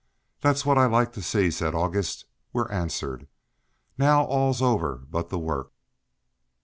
"That's 0.39 0.65
what 0.65 0.79
I 0.79 0.87
like 0.87 1.13
to 1.13 1.21
see," 1.21 1.51
said 1.51 1.75
August. 1.75 2.25
"We're 2.53 2.71
answered. 2.71 3.27
Now 3.99 4.23
all's 4.25 4.59
over 4.59 4.95
but 4.95 5.29
the 5.29 5.37
work." 5.37 5.71